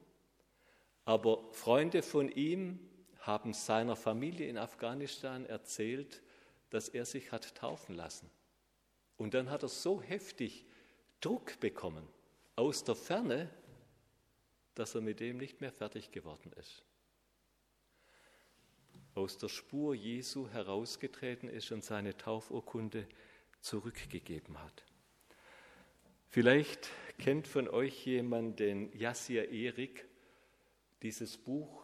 aber 1.05 1.53
Freunde 1.53 2.03
von 2.03 2.31
ihm 2.31 2.79
haben 3.27 3.55
seiner 3.55 3.97
Familie 3.97 4.49
in 4.49 4.59
Afghanistan 4.59 5.47
erzählt, 5.47 6.23
dass 6.71 6.89
er 6.89 7.05
sich 7.05 7.33
hat 7.33 7.55
taufen 7.55 7.95
lassen. 7.95 8.31
Und 9.17 9.35
dann 9.35 9.51
hat 9.51 9.63
er 9.63 9.69
so 9.69 10.03
heftig 10.03 10.67
Druck 11.21 11.59
bekommen 11.61 12.07
aus 12.57 12.85
der 12.85 12.95
Ferne, 12.95 13.49
dass 14.75 14.95
er 14.95 15.01
mit 15.01 15.21
dem 15.21 15.39
nicht 15.39 15.61
mehr 15.61 15.73
fertig 15.73 16.11
geworden 16.11 16.53
ist. 16.59 16.85
Aus 19.15 19.39
der 19.39 19.49
Spur 19.49 19.95
Jesu 19.95 20.49
herausgetreten 20.49 21.49
ist 21.49 21.71
und 21.71 21.85
seine 21.85 22.17
Taufurkunde 22.17 23.07
zurückgegeben 23.61 24.61
hat. 24.61 24.85
Vielleicht 26.29 26.91
kennt 27.19 27.47
von 27.47 27.69
euch 27.69 28.05
jemand 28.07 28.59
den 28.59 28.93
Yassir 28.93 29.51
Erik. 29.51 30.05
Dieses 31.03 31.39
Buch 31.39 31.84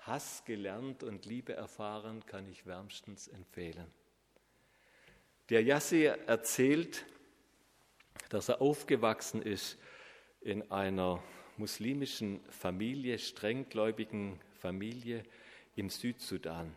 Hass 0.00 0.44
gelernt 0.44 1.02
und 1.02 1.26
Liebe 1.26 1.52
erfahren 1.52 2.24
kann 2.26 2.48
ich 2.48 2.66
wärmstens 2.66 3.28
empfehlen. 3.28 3.86
Der 5.50 5.62
Yassir 5.62 6.18
erzählt, 6.26 7.04
dass 8.28 8.48
er 8.48 8.60
aufgewachsen 8.60 9.42
ist 9.42 9.78
in 10.40 10.70
einer 10.70 11.22
muslimischen 11.56 12.40
Familie, 12.50 13.18
strenggläubigen 13.18 14.40
Familie 14.54 15.24
im 15.76 15.90
Südsudan. 15.90 16.74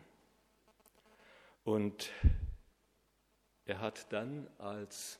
Und 1.64 2.10
er 3.64 3.80
hat 3.80 4.12
dann 4.12 4.46
als 4.58 5.18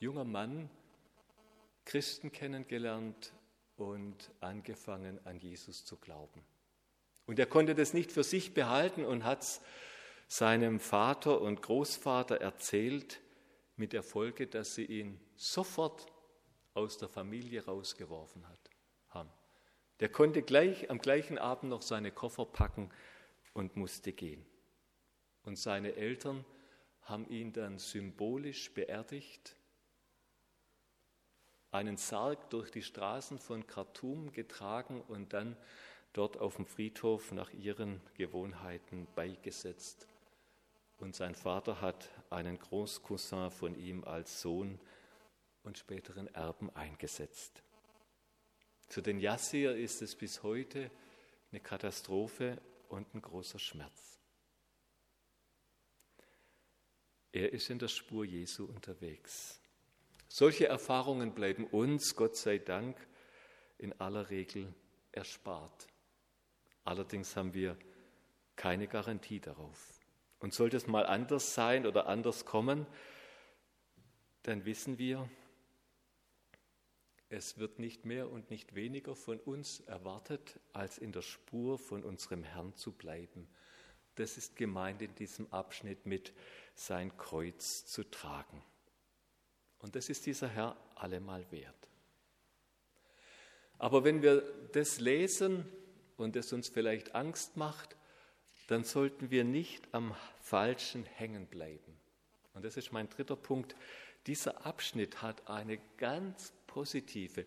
junger 0.00 0.24
Mann 0.24 0.70
Christen 1.84 2.32
kennengelernt 2.32 3.32
und 3.76 4.30
angefangen 4.40 5.18
an 5.26 5.38
Jesus 5.38 5.84
zu 5.84 5.96
glauben. 5.96 6.42
Und 7.26 7.38
er 7.38 7.46
konnte 7.46 7.74
das 7.74 7.94
nicht 7.94 8.12
für 8.12 8.24
sich 8.24 8.54
behalten 8.54 9.04
und 9.04 9.24
hat 9.24 9.42
es 9.42 9.60
seinem 10.28 10.80
Vater 10.80 11.40
und 11.40 11.62
Großvater 11.62 12.40
erzählt, 12.40 13.20
mit 13.76 13.92
der 13.92 14.02
Folge, 14.02 14.46
dass 14.46 14.74
sie 14.74 14.84
ihn 14.84 15.20
sofort 15.34 16.06
aus 16.74 16.98
der 16.98 17.08
Familie 17.08 17.64
rausgeworfen 17.64 18.46
hat, 18.48 18.70
haben. 19.08 19.30
Der 20.00 20.08
konnte 20.08 20.42
gleich 20.42 20.90
am 20.90 20.98
gleichen 20.98 21.38
Abend 21.38 21.70
noch 21.70 21.82
seine 21.82 22.12
Koffer 22.12 22.46
packen 22.46 22.90
und 23.52 23.76
musste 23.76 24.12
gehen. 24.12 24.44
Und 25.42 25.56
seine 25.56 25.96
Eltern 25.96 26.44
haben 27.02 27.28
ihn 27.28 27.52
dann 27.52 27.78
symbolisch 27.78 28.72
beerdigt, 28.72 29.56
einen 31.70 31.96
Sarg 31.96 32.50
durch 32.50 32.70
die 32.70 32.82
Straßen 32.82 33.38
von 33.38 33.66
Khartoum 33.66 34.32
getragen 34.32 35.00
und 35.02 35.32
dann 35.32 35.56
dort 36.12 36.38
auf 36.38 36.56
dem 36.56 36.66
Friedhof 36.66 37.32
nach 37.32 37.52
ihren 37.52 38.00
Gewohnheiten 38.14 39.06
beigesetzt. 39.14 40.06
Und 40.98 41.16
sein 41.16 41.34
Vater 41.34 41.80
hat 41.80 42.10
einen 42.30 42.58
Großcousin 42.58 43.50
von 43.50 43.74
ihm 43.74 44.04
als 44.04 44.40
Sohn 44.40 44.78
und 45.64 45.78
späteren 45.78 46.32
Erben 46.34 46.70
eingesetzt. 46.76 47.62
Für 48.88 49.02
den 49.02 49.18
Yassir 49.18 49.74
ist 49.76 50.02
es 50.02 50.14
bis 50.14 50.42
heute 50.42 50.90
eine 51.50 51.60
Katastrophe 51.60 52.60
und 52.88 53.14
ein 53.14 53.22
großer 53.22 53.58
Schmerz. 53.58 54.18
Er 57.32 57.52
ist 57.52 57.70
in 57.70 57.78
der 57.78 57.88
Spur 57.88 58.24
Jesu 58.24 58.66
unterwegs. 58.66 59.58
Solche 60.28 60.66
Erfahrungen 60.66 61.34
bleiben 61.34 61.66
uns, 61.66 62.14
Gott 62.14 62.36
sei 62.36 62.58
Dank, 62.58 62.96
in 63.78 63.98
aller 63.98 64.28
Regel 64.28 64.74
erspart. 65.10 65.88
Allerdings 66.84 67.36
haben 67.36 67.54
wir 67.54 67.76
keine 68.56 68.88
Garantie 68.88 69.40
darauf. 69.40 70.00
Und 70.40 70.52
sollte 70.52 70.76
es 70.76 70.86
mal 70.86 71.06
anders 71.06 71.54
sein 71.54 71.86
oder 71.86 72.06
anders 72.06 72.44
kommen, 72.44 72.86
dann 74.42 74.64
wissen 74.64 74.98
wir, 74.98 75.28
es 77.28 77.58
wird 77.58 77.78
nicht 77.78 78.04
mehr 78.04 78.30
und 78.30 78.50
nicht 78.50 78.74
weniger 78.74 79.14
von 79.14 79.38
uns 79.40 79.80
erwartet, 79.80 80.60
als 80.72 80.98
in 80.98 81.12
der 81.12 81.22
Spur 81.22 81.78
von 81.78 82.04
unserem 82.04 82.42
Herrn 82.42 82.74
zu 82.74 82.92
bleiben. 82.92 83.48
Das 84.16 84.36
ist 84.36 84.56
gemeint 84.56 85.00
in 85.00 85.14
diesem 85.14 85.50
Abschnitt 85.52 86.04
mit 86.04 86.34
sein 86.74 87.16
Kreuz 87.16 87.86
zu 87.86 88.04
tragen. 88.04 88.62
Und 89.78 89.96
das 89.96 90.10
ist 90.10 90.26
dieser 90.26 90.48
Herr 90.48 90.76
allemal 90.94 91.50
wert. 91.50 91.88
Aber 93.78 94.04
wenn 94.04 94.22
wir 94.22 94.42
das 94.72 95.00
lesen 95.00 95.64
und 96.16 96.36
es 96.36 96.52
uns 96.52 96.68
vielleicht 96.68 97.14
Angst 97.14 97.56
macht, 97.56 97.96
dann 98.68 98.84
sollten 98.84 99.30
wir 99.30 99.44
nicht 99.44 99.92
am 99.92 100.14
Falschen 100.40 101.04
hängen 101.04 101.46
bleiben. 101.46 101.98
Und 102.54 102.64
das 102.64 102.76
ist 102.76 102.92
mein 102.92 103.08
dritter 103.08 103.36
Punkt. 103.36 103.74
Dieser 104.26 104.64
Abschnitt 104.66 105.22
hat 105.22 105.48
eine 105.48 105.78
ganz 105.96 106.52
positive, 106.66 107.44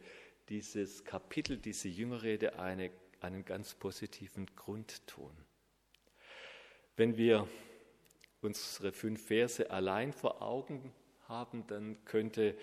dieses 0.50 1.04
Kapitel, 1.04 1.58
diese 1.58 1.88
Jüngerrede, 1.88 2.60
eine, 2.60 2.92
einen 3.22 3.46
ganz 3.46 3.74
positiven 3.76 4.48
Grundton. 4.56 5.36
Wenn 6.98 7.18
wir 7.18 7.48
unsere 8.42 8.92
fünf 8.92 9.28
Verse 9.28 9.70
allein 9.70 10.14
vor 10.14 10.42
Augen 10.42 10.94
haben, 11.28 11.66
dann 11.68 12.04
könnte 12.06 12.58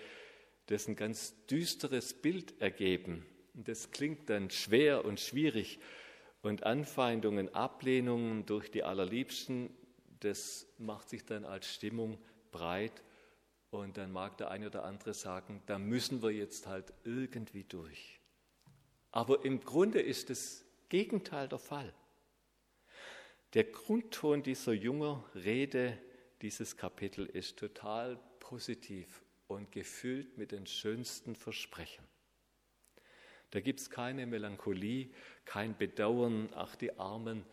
das 0.67 0.87
ein 0.87 0.95
ganz 0.95 1.45
düsteres 1.47 2.13
Bild 2.13 2.59
ergeben. 2.61 3.25
Und 3.53 3.67
das 3.67 3.91
klingt 3.91 4.29
dann 4.29 4.49
schwer 4.49 5.05
und 5.05 5.19
schwierig. 5.19 5.79
Und 6.41 6.63
Anfeindungen, 6.63 7.53
Ablehnungen 7.53 8.45
durch 8.45 8.69
die 8.69 8.83
Allerliebsten, 8.83 9.69
das 10.19 10.67
macht 10.77 11.09
sich 11.09 11.25
dann 11.25 11.45
als 11.45 11.73
Stimmung 11.73 12.17
breit. 12.51 13.03
Und 13.69 13.97
dann 13.97 14.11
mag 14.11 14.37
der 14.37 14.51
eine 14.51 14.67
oder 14.67 14.83
andere 14.83 15.13
sagen, 15.13 15.61
da 15.65 15.79
müssen 15.79 16.21
wir 16.21 16.31
jetzt 16.31 16.67
halt 16.67 16.93
irgendwie 17.03 17.63
durch. 17.63 18.19
Aber 19.11 19.45
im 19.45 19.61
Grunde 19.61 20.01
ist 20.01 20.29
das 20.29 20.63
Gegenteil 20.89 21.47
der 21.47 21.59
Fall. 21.59 21.93
Der 23.53 23.65
Grundton 23.65 24.41
dieser 24.41 24.73
jungen 24.73 25.23
Rede, 25.35 25.97
dieses 26.41 26.75
Kapitel 26.75 27.25
ist 27.25 27.57
total 27.57 28.19
positiv 28.39 29.23
und 29.47 29.71
gefüllt 29.71 30.37
mit 30.37 30.51
den 30.51 30.65
schönsten 30.65 31.35
Versprechen. 31.35 32.03
Da 33.53 33.59
gibt 33.59 33.79
es 33.79 33.89
keine 33.89 34.25
Melancholie, 34.25 35.09
kein 35.45 35.77
Bedauern, 35.77 36.49
ach 36.55 36.75
die 36.75 36.97
armen 36.97 37.45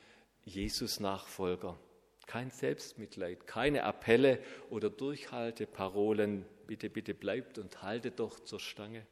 Jesus-Nachfolger 0.44 1.78
kein 2.30 2.52
Selbstmitleid, 2.52 3.48
keine 3.48 3.82
Appelle 3.82 4.40
oder 4.68 4.88
Durchhalteparolen, 4.88 6.46
bitte, 6.68 6.88
bitte 6.88 7.12
bleibt 7.12 7.58
und 7.58 7.82
haltet 7.82 8.20
doch 8.20 8.38
zur 8.38 8.60
Stange. 8.60 9.04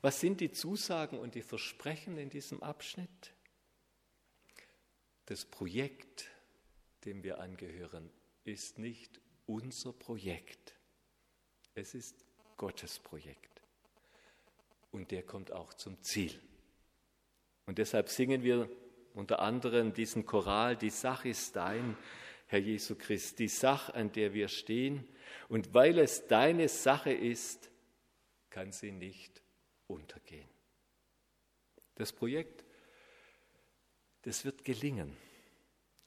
Was 0.00 0.18
sind 0.20 0.40
die 0.40 0.50
Zusagen 0.50 1.16
und 1.16 1.36
die 1.36 1.42
Versprechen 1.42 2.18
in 2.18 2.28
diesem 2.28 2.60
Abschnitt? 2.60 3.32
Das 5.26 5.44
Projekt, 5.44 6.28
dem 7.04 7.22
wir 7.22 7.38
angehören, 7.38 8.10
ist 8.42 8.80
nicht 8.80 9.20
unser 9.46 9.92
Projekt. 9.92 10.74
Es 11.76 11.94
ist 11.94 12.16
Gottes 12.56 12.98
Projekt. 12.98 13.55
Und 14.96 15.10
der 15.10 15.22
kommt 15.22 15.52
auch 15.52 15.74
zum 15.74 16.00
Ziel. 16.00 16.32
Und 17.66 17.76
deshalb 17.76 18.08
singen 18.08 18.42
wir 18.42 18.66
unter 19.12 19.40
anderem 19.40 19.92
diesen 19.92 20.24
Choral, 20.24 20.74
die 20.74 20.88
Sache 20.88 21.28
ist 21.28 21.54
dein, 21.54 21.98
Herr 22.46 22.60
Jesu 22.60 22.94
Christ, 22.94 23.38
die 23.38 23.48
Sache, 23.48 23.94
an 23.94 24.10
der 24.12 24.32
wir 24.32 24.48
stehen. 24.48 25.06
Und 25.50 25.74
weil 25.74 25.98
es 25.98 26.26
deine 26.28 26.70
Sache 26.70 27.12
ist, 27.12 27.70
kann 28.48 28.72
sie 28.72 28.90
nicht 28.90 29.42
untergehen. 29.86 30.48
Das 31.96 32.14
Projekt, 32.14 32.64
das 34.22 34.46
wird 34.46 34.64
gelingen. 34.64 35.14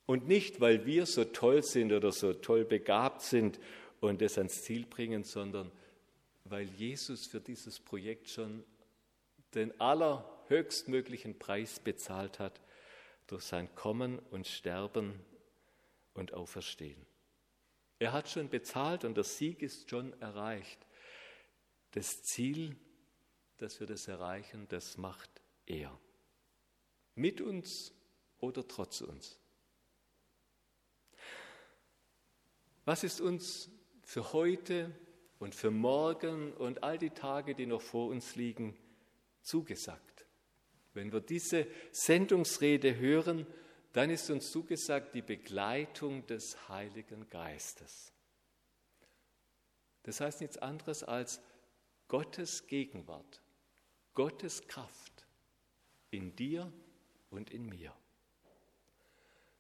Und 0.08 0.28
nicht, 0.28 0.62
weil 0.62 0.88
wir 0.88 1.06
so 1.06 1.26
toll 1.26 1.62
sind 1.62 1.94
oder 1.94 2.12
so 2.12 2.34
toll 2.34 2.66
begabt 2.66 3.22
sind 3.22 3.60
und 4.00 4.24
es 4.24 4.40
ans 4.40 4.64
Ziel 4.64 4.88
bringen, 4.88 5.24
sondern 5.24 5.72
weil 6.46 6.68
Jesus 6.70 7.28
für 7.28 7.40
dieses 7.40 7.80
Projekt 7.80 8.30
schon 8.30 8.64
den 9.56 9.80
allerhöchstmöglichen 9.80 11.38
Preis 11.40 11.80
bezahlt 11.80 12.40
hat 12.40 12.62
durch 13.28 13.44
sein 13.44 13.74
Kommen 13.76 14.20
und 14.20 14.48
Sterben 14.48 15.20
und 16.14 16.34
Auferstehen. 16.34 17.06
Er 18.00 18.14
hat 18.14 18.30
schon 18.30 18.50
bezahlt 18.50 19.04
und 19.04 19.16
der 19.16 19.24
Sieg 19.24 19.62
ist 19.62 19.90
schon 19.90 20.20
erreicht. 20.22 20.80
Das 21.92 22.24
Ziel, 22.24 22.76
dass 23.58 23.80
wir 23.80 23.88
das 23.88 24.08
erreichen, 24.08 24.68
das 24.70 24.98
macht 24.98 25.30
er. 25.66 26.00
Mit 27.16 27.42
uns 27.42 27.94
oder 28.40 28.68
trotz 28.68 29.02
uns. 29.02 29.40
Was 32.86 33.04
ist 33.04 33.22
uns 33.22 33.70
für 34.02 34.34
heute 34.34 34.96
und 35.38 35.54
für 35.54 35.72
morgen 35.72 36.54
und 36.54 36.84
all 36.84 36.98
die 36.98 37.12
Tage, 37.12 37.54
die 37.54 37.66
noch 37.66 37.82
vor 37.82 38.10
uns 38.10 38.36
liegen, 38.36 38.76
zugesagt? 39.42 40.26
Wenn 40.94 41.12
wir 41.12 41.22
diese 41.22 41.68
Sendungsrede 41.92 42.98
hören, 42.98 43.46
dann 43.94 44.10
ist 44.10 44.30
uns 44.30 44.52
zugesagt 44.52 45.16
die 45.16 45.22
Begleitung 45.22 46.26
des 46.28 46.70
Heiligen 46.70 47.30
Geistes. 47.30 48.14
Das 50.04 50.22
heißt 50.22 50.42
nichts 50.42 50.58
anderes 50.58 51.04
als 51.04 51.42
Gottes 52.08 52.68
Gegenwart, 52.68 53.42
Gottes 54.14 54.68
Kraft 54.68 55.26
in 56.12 56.36
dir 56.36 56.72
und 57.30 57.52
in 57.52 57.66
mir. 57.66 57.94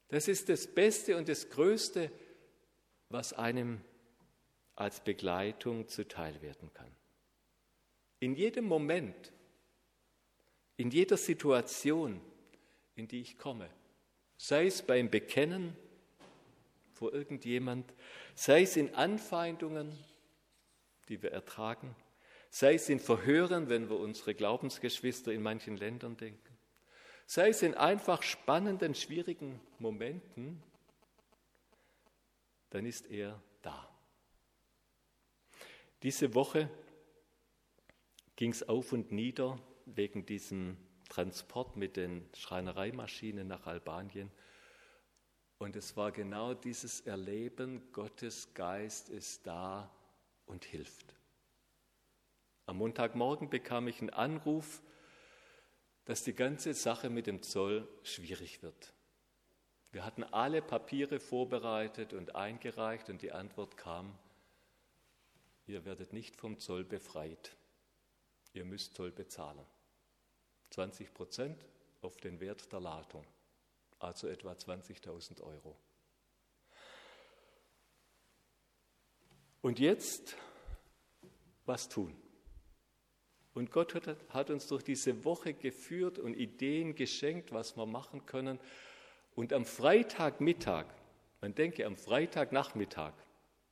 Das 0.07 0.27
ist 0.27 0.49
das 0.49 0.67
Beste 0.67 1.17
und 1.17 1.29
das 1.29 1.49
Größte, 1.49 2.11
was 3.09 3.33
einem 3.33 3.81
als 4.75 5.03
Begleitung 5.03 5.87
zuteil 5.87 6.41
werden 6.41 6.73
kann. 6.73 6.91
In 8.19 8.33
jedem 8.33 8.65
Moment, 8.65 9.31
in 10.79 10.91
jeder 10.91 11.17
Situation, 11.17 12.21
in 12.95 13.05
die 13.05 13.19
ich 13.19 13.37
komme, 13.37 13.69
sei 14.37 14.65
es 14.65 14.81
beim 14.81 15.09
Bekennen 15.09 15.75
vor 16.93 17.13
irgendjemand, 17.13 17.93
sei 18.33 18.61
es 18.61 18.77
in 18.77 18.95
Anfeindungen, 18.95 19.91
die 21.09 21.21
wir 21.21 21.33
ertragen, 21.33 21.97
sei 22.49 22.75
es 22.75 22.87
in 22.87 23.01
Verhören, 23.01 23.67
wenn 23.67 23.89
wir 23.89 23.99
unsere 23.99 24.33
Glaubensgeschwister 24.33 25.33
in 25.33 25.41
manchen 25.41 25.75
Ländern 25.75 26.15
denken, 26.15 26.57
sei 27.25 27.49
es 27.49 27.61
in 27.61 27.73
einfach 27.73 28.23
spannenden, 28.23 28.95
schwierigen 28.95 29.59
Momenten, 29.79 30.63
dann 32.69 32.85
ist 32.85 33.11
er 33.11 33.37
da. 33.61 33.89
Diese 36.03 36.33
Woche 36.33 36.69
ging 38.37 38.51
es 38.51 38.63
auf 38.69 38.93
und 38.93 39.11
nieder 39.11 39.59
wegen 39.95 40.25
diesem 40.25 40.77
Transport 41.09 41.75
mit 41.75 41.97
den 41.97 42.29
Schreinereimaschinen 42.35 43.47
nach 43.47 43.65
Albanien. 43.65 44.31
Und 45.57 45.75
es 45.75 45.97
war 45.97 46.11
genau 46.11 46.53
dieses 46.53 47.01
Erleben, 47.01 47.91
Gottes 47.91 48.53
Geist 48.53 49.09
ist 49.09 49.45
da 49.45 49.91
und 50.45 50.63
hilft. 50.63 51.15
Am 52.65 52.77
Montagmorgen 52.77 53.49
bekam 53.49 53.87
ich 53.87 53.99
einen 53.99 54.11
Anruf, 54.11 54.81
dass 56.05 56.23
die 56.23 56.33
ganze 56.33 56.73
Sache 56.73 57.09
mit 57.09 57.27
dem 57.27 57.41
Zoll 57.41 57.87
schwierig 58.03 58.61
wird. 58.63 58.93
Wir 59.91 60.05
hatten 60.05 60.23
alle 60.23 60.61
Papiere 60.61 61.19
vorbereitet 61.19 62.13
und 62.13 62.35
eingereicht 62.35 63.09
und 63.09 63.21
die 63.21 63.31
Antwort 63.31 63.75
kam, 63.75 64.17
ihr 65.65 65.83
werdet 65.83 66.13
nicht 66.13 66.35
vom 66.35 66.59
Zoll 66.59 66.83
befreit. 66.83 67.57
Ihr 68.53 68.65
müsst 68.65 68.95
Zoll 68.95 69.11
bezahlen. 69.11 69.65
20 70.69 71.13
Prozent 71.13 71.65
auf 72.01 72.17
den 72.17 72.39
Wert 72.39 72.71
der 72.71 72.79
Ladung, 72.79 73.25
also 73.99 74.27
etwa 74.27 74.51
20.000 74.51 75.41
Euro. 75.41 75.75
Und 79.61 79.79
jetzt, 79.79 80.37
was 81.65 81.89
tun? 81.89 82.15
Und 83.53 83.71
Gott 83.71 83.93
hat, 84.29 84.49
uns 84.49 84.67
durch 84.67 84.83
diese 84.83 85.25
Woche 85.25 85.53
geführt 85.53 86.17
und 86.17 86.33
Ideen 86.33 86.95
geschenkt, 86.95 87.51
was 87.51 87.75
wir 87.75 87.85
machen 87.85 88.25
können. 88.25 88.59
Und 89.35 89.51
am 89.51 89.65
Freitagmittag, 89.65 90.85
man 91.41 91.55
denke 91.55 91.85
am 91.85 91.97
Freitagnachmittag, 91.97 93.13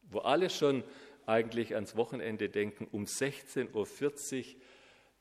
wo 0.02 0.20
alle 0.20 0.50
schon 0.50 0.84
eigentlich 1.26 1.76
ans 1.76 1.96
Wochenende 1.96 2.50
denken, 2.50 2.88
um 2.92 3.06
16.40 3.06 4.56
Uhr 4.56 4.62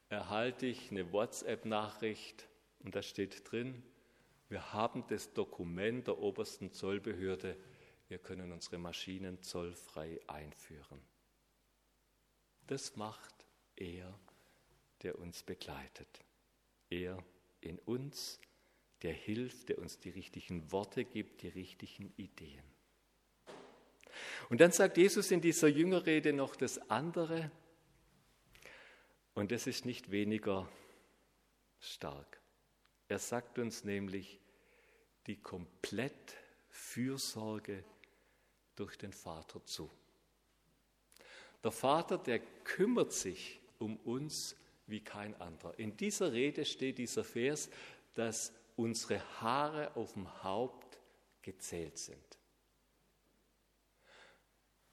erhalte 0.09 0.67
ich 0.67 0.91
eine 0.91 1.13
WhatsApp-Nachricht 1.13 2.49
und 2.81 2.95
da 2.95 3.03
steht 3.03 3.51
drin, 3.51 3.83
wir 4.49 4.73
haben 4.73 5.05
das 5.09 5.33
Dokument 5.33 6.07
der 6.07 6.19
obersten 6.19 6.71
Zollbehörde, 6.71 7.57
wir 8.09 8.19
können 8.19 8.53
unsere 8.53 8.79
Maschinen 8.79 9.43
zollfrei 9.43 10.21
einführen. 10.29 11.01
Das 12.69 12.97
macht 12.97 13.35
er, 13.75 14.19
der 15.03 15.19
uns 15.19 15.43
begleitet. 15.43 16.09
Er 16.89 17.23
in 17.61 17.79
uns, 17.81 18.41
der 19.03 19.13
hilft, 19.13 19.69
der 19.69 19.79
uns 19.79 19.99
die 19.99 20.11
richtigen 20.11 20.71
Worte 20.71 21.05
gibt, 21.05 21.43
die 21.43 21.49
richtigen 21.49 22.13
Ideen. 22.17 22.63
Und 24.49 24.61
dann 24.61 24.73
sagt 24.73 24.97
Jesus 24.97 25.31
in 25.31 25.41
dieser 25.41 25.69
Jüngerrede 25.69 26.33
noch 26.33 26.55
das 26.57 26.79
andere, 26.91 27.51
und 29.37 29.53
das 29.53 29.67
ist 29.67 29.85
nicht 29.85 30.11
weniger 30.11 30.67
stark. 31.79 32.41
Er 33.07 33.19
sagt 33.19 33.59
uns 33.59 33.85
nämlich 33.85 34.41
die 35.27 35.37
komplett 35.37 36.35
Fürsorge 36.71 37.85
durch 38.75 38.97
den 38.97 39.13
Vater 39.13 39.63
zu. 39.65 39.91
Der 41.63 41.71
Vater, 41.71 42.17
der 42.17 42.41
kümmert 42.65 43.13
sich 43.13 43.61
um 43.79 43.97
uns 43.99 44.57
wie 44.87 45.01
kein 45.01 45.39
anderer. 45.39 45.79
In 45.79 45.97
dieser 45.97 46.33
Rede 46.33 46.65
steht 46.65 46.97
dieser 46.97 47.25
Vers, 47.25 47.69
dass 48.15 48.53
unsere 48.75 49.21
Haare 49.41 49.95
auf 49.97 50.15
dem 50.15 50.45
Haupt 50.45 50.99
gezählt 51.43 51.99
sind. 51.99 52.39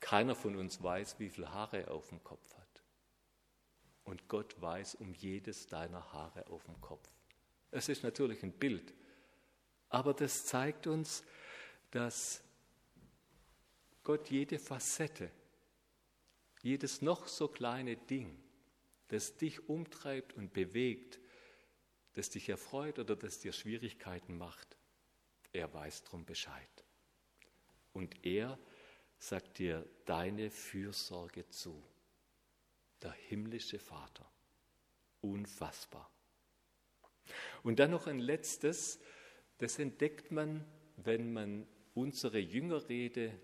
Keiner 0.02 0.36
von 0.36 0.58
uns 0.58 0.84
weiß, 0.84 1.18
wie 1.20 1.30
viele 1.30 1.54
Haare 1.54 1.84
er 1.84 1.92
auf 1.92 2.10
dem 2.10 2.22
Kopf 2.24 2.54
hat. 2.56 2.63
Und 4.04 4.28
Gott 4.28 4.60
weiß 4.62 4.96
um 4.96 5.14
jedes 5.14 5.68
deiner 5.68 6.12
Haare 6.14 6.48
auf 6.48 6.64
dem 6.66 6.80
Kopf. 6.82 7.10
Es 7.72 7.90
ist 7.90 8.04
natürlich 8.04 8.44
ein 8.44 8.52
Bild, 8.52 8.94
aber 9.90 10.14
das 10.14 10.46
zeigt 10.46 10.88
uns, 10.88 11.24
dass 11.92 12.42
Gott 14.04 14.30
jede 14.30 14.60
Facette, 14.60 15.32
jedes 16.62 17.02
noch 17.02 17.28
so 17.28 17.48
kleine 17.48 17.96
Ding, 17.96 18.38
das 19.08 19.38
dich 19.38 19.70
umtreibt 19.70 20.34
und 20.34 20.54
bewegt, 20.54 21.20
das 22.14 22.30
dich 22.30 22.50
erfreut 22.50 23.00
oder 23.00 23.16
das 23.16 23.40
dir 23.40 23.54
Schwierigkeiten 23.54 24.38
macht, 24.38 24.78
er 25.52 25.74
weiß 25.74 26.04
drum 26.04 26.26
Bescheid. 26.26 26.86
Und 27.94 28.26
er 28.26 28.58
sagt 29.20 29.60
dir 29.60 29.88
deine 30.06 30.50
Fürsorge 30.50 31.48
zu 31.50 31.84
der 33.04 33.12
himmlische 33.12 33.80
Vater. 33.80 34.30
Unfassbar. 35.22 36.10
Und 37.64 37.80
dann 37.80 37.92
noch 37.92 38.08
ein 38.08 38.20
letztes, 38.20 39.00
das 39.58 39.80
entdeckt 39.80 40.32
man, 40.32 40.66
wenn 40.98 41.32
man 41.32 41.68
unsere 41.94 42.40
Jüngerrede 42.40 43.40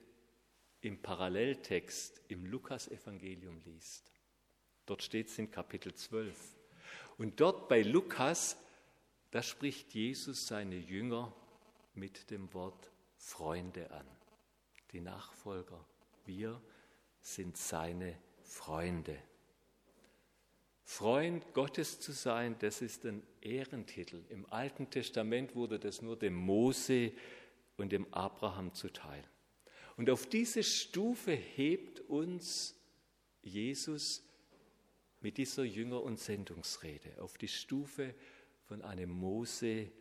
im 0.82 1.02
Paralleltext 1.02 2.22
im 2.30 2.45
Lukasevangelium 2.45 3.62
liest. 3.65 4.12
Dort 4.86 5.04
steht 5.04 5.28
es 5.28 5.38
in 5.38 5.52
Kapitel 5.52 5.93
12. 5.93 6.56
Und 7.17 7.39
dort 7.39 7.67
bei 7.67 7.82
Lukas, 7.82 8.58
da 9.32 9.43
spricht 9.43 9.93
Jesus 9.93 10.48
seine 10.48 10.78
Jünger 10.78 11.34
mit 11.93 12.32
dem 12.32 12.54
Wort 12.54 12.91
Freunde 13.17 13.91
an. 13.91 14.08
Die 14.91 15.02
Nachfolger, 15.02 15.86
wir 16.26 16.62
sind 17.22 17.58
seine 17.58 18.17
Freunde. 18.41 19.22
Freund 20.89 21.54
Gottes 21.54 21.99
zu 21.99 22.12
sein, 22.13 22.56
das 22.58 22.82
ist 22.82 23.06
ein 23.06 23.21
Ehrentitel. 23.41 24.25
Im 24.30 24.52
Alten 24.52 24.89
Testament 24.89 25.54
wurde 25.54 25.80
das 25.80 26.02
nur 26.02 26.17
dem 26.17 26.34
Mose 26.34 27.13
und 27.78 27.91
dem 27.91 28.12
Abraham 28.12 28.73
zuteil. 28.73 29.23
Und 29.97 30.10
auf 30.10 30.25
diese 30.25 30.63
Stufe 30.63 31.32
hebt 31.32 31.99
uns 32.10 32.75
Jesus 33.43 34.23
mit 35.21 35.38
dieser 35.38 35.63
Jünger- 35.63 36.02
und 36.02 36.19
Sendungsrede, 36.19 37.21
auf 37.21 37.38
die 37.38 37.47
Stufe 37.47 38.15
von 38.63 38.82
einem 38.82 39.12
Mose 39.12 39.91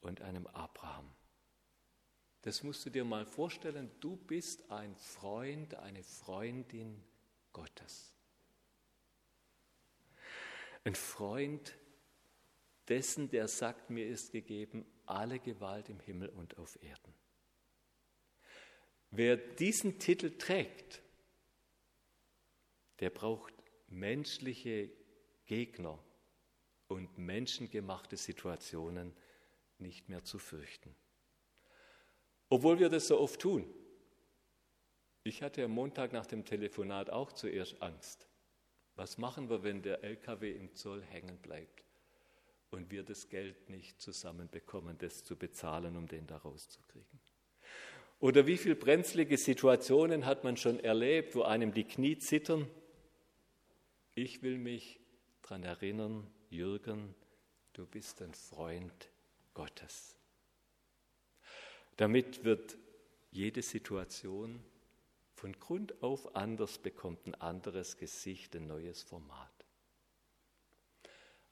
und 0.00 0.20
einem 0.20 0.48
Abraham. 0.48 1.08
Das 2.42 2.64
musst 2.64 2.84
du 2.84 2.90
dir 2.90 3.04
mal 3.04 3.24
vorstellen, 3.24 3.88
du 4.00 4.16
bist 4.16 4.68
ein 4.68 4.96
Freund, 4.96 5.76
eine 5.76 6.02
Freundin 6.02 7.00
Gottes 7.52 8.13
ein 10.84 10.94
Freund 10.94 11.76
dessen, 12.88 13.30
der 13.30 13.48
sagt, 13.48 13.90
mir 13.90 14.06
ist 14.06 14.32
gegeben 14.32 14.86
alle 15.06 15.38
Gewalt 15.38 15.88
im 15.88 16.00
Himmel 16.00 16.28
und 16.28 16.58
auf 16.58 16.82
Erden. 16.82 17.14
Wer 19.10 19.36
diesen 19.36 19.98
Titel 19.98 20.36
trägt, 20.36 21.02
der 23.00 23.10
braucht 23.10 23.54
menschliche 23.88 24.90
Gegner 25.46 26.02
und 26.88 27.18
menschengemachte 27.18 28.16
Situationen 28.16 29.14
nicht 29.78 30.08
mehr 30.08 30.24
zu 30.24 30.38
fürchten. 30.38 30.94
Obwohl 32.48 32.78
wir 32.78 32.88
das 32.88 33.08
so 33.08 33.18
oft 33.18 33.40
tun. 33.40 33.72
Ich 35.22 35.42
hatte 35.42 35.64
am 35.64 35.70
Montag 35.70 36.12
nach 36.12 36.26
dem 36.26 36.44
Telefonat 36.44 37.10
auch 37.10 37.32
zuerst 37.32 37.80
Angst. 37.82 38.28
Was 38.96 39.18
machen 39.18 39.50
wir, 39.50 39.62
wenn 39.62 39.82
der 39.82 40.04
LKW 40.04 40.52
im 40.52 40.74
Zoll 40.74 41.02
hängen 41.02 41.38
bleibt 41.38 41.84
und 42.70 42.90
wir 42.90 43.02
das 43.02 43.28
Geld 43.28 43.68
nicht 43.68 44.00
zusammenbekommen, 44.00 44.98
das 44.98 45.24
zu 45.24 45.36
bezahlen, 45.36 45.96
um 45.96 46.06
den 46.06 46.26
da 46.26 46.36
rauszukriegen? 46.36 47.20
Oder 48.20 48.46
wie 48.46 48.56
viele 48.56 48.76
brenzlige 48.76 49.36
Situationen 49.36 50.24
hat 50.24 50.44
man 50.44 50.56
schon 50.56 50.78
erlebt, 50.80 51.34
wo 51.34 51.42
einem 51.42 51.74
die 51.74 51.84
Knie 51.84 52.18
zittern? 52.18 52.70
Ich 54.14 54.42
will 54.42 54.58
mich 54.58 55.00
daran 55.42 55.64
erinnern, 55.64 56.30
Jürgen, 56.48 57.14
du 57.72 57.84
bist 57.86 58.22
ein 58.22 58.32
Freund 58.32 59.10
Gottes. 59.52 60.16
Damit 61.96 62.44
wird 62.44 62.78
jede 63.30 63.62
Situation 63.62 64.64
von 65.44 65.60
Grund 65.60 66.02
auf 66.02 66.34
anders, 66.34 66.78
bekommt 66.78 67.26
ein 67.26 67.34
anderes 67.34 67.98
Gesicht, 67.98 68.56
ein 68.56 68.66
neues 68.66 69.02
Format. 69.02 69.52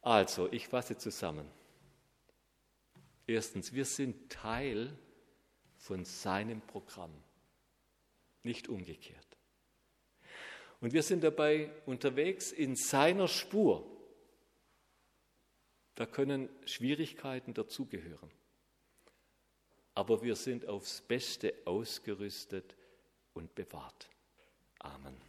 Also, 0.01 0.51
ich 0.51 0.67
fasse 0.67 0.97
zusammen. 0.97 1.47
Erstens, 3.27 3.75
wir 3.75 3.85
sind 3.85 4.33
Teil 4.33 4.97
von 5.77 6.07
seinem 6.07 6.63
Programm, 6.63 7.13
nicht 8.45 8.67
umgekehrt. 8.67 9.37
Und 10.81 10.95
wir 10.95 11.03
sind 11.03 11.23
dabei 11.23 11.71
unterwegs 11.85 12.51
in 12.51 12.77
seiner 12.77 13.29
Spur. 13.29 13.87
Da 15.97 16.07
können 16.07 16.49
Schwierigkeiten 16.65 17.53
dazugehören. 17.53 18.31
Aber 19.95 20.23
wir 20.23 20.35
sind 20.35 20.67
aufs 20.67 21.03
Beste 21.03 21.53
ausgerüstet 21.67 22.75
und 23.35 23.55
bewahrt. 23.55 24.09
Amen. 24.81 25.19